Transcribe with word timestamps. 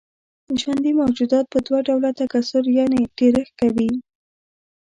ژوندي 0.61 0.91
موجودات 1.01 1.45
په 1.49 1.59
دوه 1.65 1.79
ډوله 1.87 2.09
تکثر 2.19 2.63
يعنې 2.77 3.01
ډېرښت 3.17 3.53
کوي. 3.61 3.91